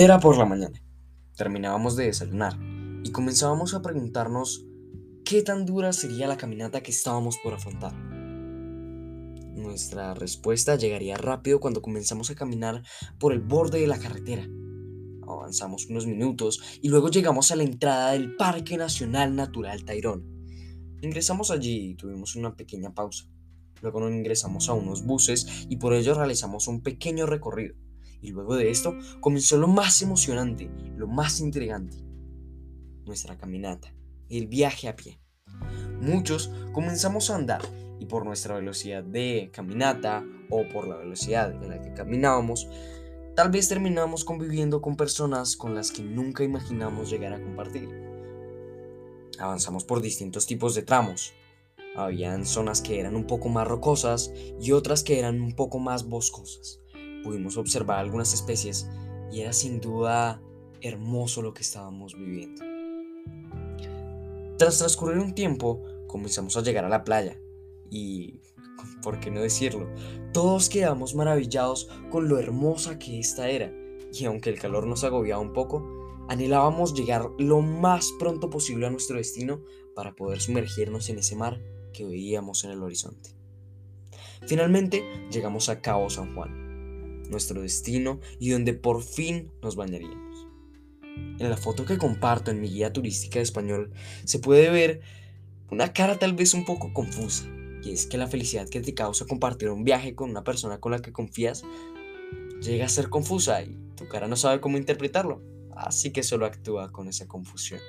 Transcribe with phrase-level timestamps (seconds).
[0.00, 0.80] Era por la mañana.
[1.36, 2.56] Terminábamos de desayunar
[3.02, 4.64] y comenzábamos a preguntarnos
[5.24, 7.94] qué tan dura sería la caminata que estábamos por afrontar.
[9.56, 12.84] Nuestra respuesta llegaría rápido cuando comenzamos a caminar
[13.18, 14.46] por el borde de la carretera.
[15.26, 20.22] Avanzamos unos minutos y luego llegamos a la entrada del Parque Nacional Natural Tairón.
[21.02, 23.24] Ingresamos allí y tuvimos una pequeña pausa.
[23.82, 27.74] Luego nos ingresamos a unos buses y por ello realizamos un pequeño recorrido.
[28.20, 31.96] Y luego de esto comenzó lo más emocionante, lo más intrigante.
[33.04, 33.94] Nuestra caminata,
[34.28, 35.20] el viaje a pie.
[36.00, 37.62] Muchos comenzamos a andar
[37.98, 42.68] y por nuestra velocidad de caminata o por la velocidad en la que caminábamos,
[43.34, 47.88] tal vez terminamos conviviendo con personas con las que nunca imaginamos llegar a compartir.
[49.38, 51.32] Avanzamos por distintos tipos de tramos.
[51.96, 56.08] Habían zonas que eran un poco más rocosas y otras que eran un poco más
[56.08, 56.80] boscosas
[57.22, 58.88] pudimos observar algunas especies
[59.30, 60.42] y era sin duda
[60.80, 62.62] hermoso lo que estábamos viviendo.
[64.58, 67.38] Tras transcurrir un tiempo, comenzamos a llegar a la playa
[67.90, 68.40] y,
[69.02, 69.88] por qué no decirlo,
[70.32, 73.72] todos quedamos maravillados con lo hermosa que esta era
[74.12, 75.84] y aunque el calor nos agobiaba un poco,
[76.28, 79.62] anhelábamos llegar lo más pronto posible a nuestro destino
[79.94, 81.60] para poder sumergirnos en ese mar
[81.92, 83.30] que veíamos en el horizonte.
[84.46, 86.67] Finalmente llegamos a Cabo San Juan,
[87.30, 90.46] nuestro destino y donde por fin nos bañaríamos.
[91.38, 93.92] En la foto que comparto en mi guía turística de español
[94.24, 95.00] se puede ver
[95.70, 97.46] una cara tal vez un poco confusa,
[97.82, 100.92] y es que la felicidad que te causa compartir un viaje con una persona con
[100.92, 101.62] la que confías
[102.60, 105.42] llega a ser confusa y tu cara no sabe cómo interpretarlo,
[105.76, 107.80] así que solo actúa con esa confusión.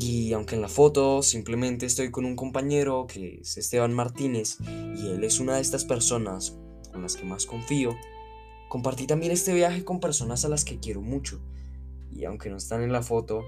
[0.00, 4.56] Y aunque en la foto simplemente estoy con un compañero que es Esteban Martínez
[4.96, 6.56] y él es una de estas personas
[6.92, 7.96] con las que más confío,
[8.68, 11.40] compartí también este viaje con personas a las que quiero mucho.
[12.14, 13.42] Y aunque no están en la foto,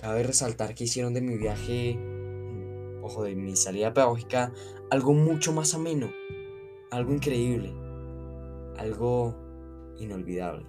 [0.00, 4.52] cabe resaltar que hicieron de mi viaje, mm, ojo, de mi salida pedagógica,
[4.90, 6.10] algo mucho más ameno,
[6.90, 7.72] algo increíble,
[8.76, 9.34] algo
[9.98, 10.66] inolvidable.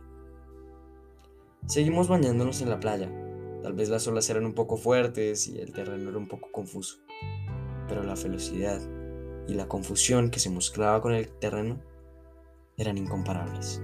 [1.68, 3.12] Seguimos bañándonos en la playa.
[3.62, 6.98] Tal vez las olas eran un poco fuertes y el terreno era un poco confuso.
[7.88, 8.82] Pero la felicidad
[9.50, 11.82] y la confusión que se mezclaba con el terreno
[12.78, 13.82] eran incomparables.